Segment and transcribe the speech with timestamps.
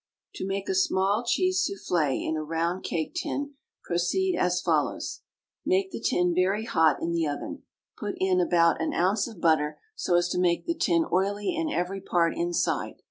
[0.33, 3.53] To make a small cheese souffle in a round cake tin,
[3.83, 5.21] proceed as follows:
[5.63, 7.61] Make the tin very hot in the oven.
[7.99, 11.69] Put in about an ounce of butter, so as to make the tin oily in
[11.69, 12.95] every part inside.